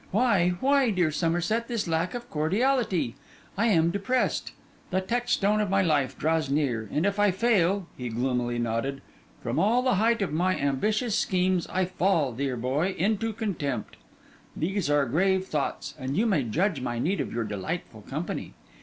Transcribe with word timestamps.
Why, 0.09 0.55
why, 0.61 0.89
dear 0.89 1.11
Somerset, 1.11 1.67
this 1.67 1.87
lack 1.87 2.15
of 2.15 2.27
cordiality? 2.31 3.13
I 3.55 3.67
am 3.67 3.91
depressed; 3.91 4.51
the 4.89 4.99
touchstone 4.99 5.61
of 5.61 5.69
my 5.69 5.83
life 5.83 6.17
draws 6.17 6.49
near; 6.49 6.89
and 6.91 7.05
if 7.05 7.19
I 7.19 7.29
fail'—he 7.29 8.09
gloomily 8.09 8.57
nodded—'from 8.57 9.59
all 9.59 9.83
the 9.83 9.97
height 10.01 10.23
of 10.23 10.33
my 10.33 10.57
ambitious 10.59 11.15
schemes, 11.15 11.67
I 11.67 11.85
fall, 11.85 12.31
dear 12.33 12.57
boy, 12.57 12.95
into 12.97 13.31
contempt. 13.31 13.95
These 14.57 14.89
are 14.89 15.05
grave 15.05 15.45
thoughts, 15.45 15.93
and 15.99 16.17
you 16.17 16.25
may 16.25 16.45
judge 16.45 16.81
my 16.81 16.97
need 16.97 17.21
of 17.21 17.31
your 17.31 17.43
delightful 17.43 18.01
company. 18.01 18.55